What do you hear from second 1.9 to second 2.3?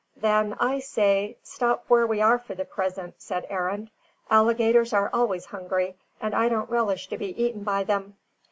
we